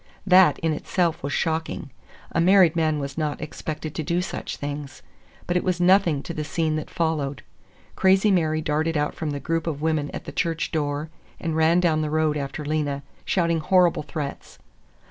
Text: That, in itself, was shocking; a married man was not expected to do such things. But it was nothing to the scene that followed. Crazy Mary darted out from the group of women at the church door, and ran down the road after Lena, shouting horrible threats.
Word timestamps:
That, 0.25 0.57
in 0.57 0.73
itself, 0.73 1.21
was 1.21 1.31
shocking; 1.31 1.91
a 2.31 2.41
married 2.41 2.75
man 2.75 2.97
was 2.97 3.19
not 3.19 3.39
expected 3.39 3.93
to 3.93 4.01
do 4.01 4.19
such 4.19 4.57
things. 4.57 5.03
But 5.45 5.55
it 5.57 5.63
was 5.63 5.79
nothing 5.79 6.23
to 6.23 6.33
the 6.33 6.43
scene 6.43 6.75
that 6.77 6.89
followed. 6.89 7.43
Crazy 7.95 8.31
Mary 8.31 8.61
darted 8.61 8.97
out 8.97 9.13
from 9.13 9.29
the 9.29 9.39
group 9.39 9.67
of 9.67 9.79
women 9.83 10.09
at 10.11 10.25
the 10.25 10.31
church 10.31 10.71
door, 10.71 11.11
and 11.39 11.55
ran 11.55 11.79
down 11.79 12.01
the 12.01 12.09
road 12.09 12.35
after 12.35 12.65
Lena, 12.65 13.03
shouting 13.25 13.59
horrible 13.59 14.01
threats. 14.01 14.57